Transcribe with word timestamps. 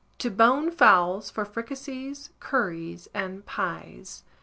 TO 0.17 0.31
BONE 0.31 0.71
FOWLS 0.71 1.29
FOR 1.29 1.45
FRICASSEES, 1.45 2.31
CURRIES, 2.39 3.07
& 3.27 3.45
PIES. 3.45 4.23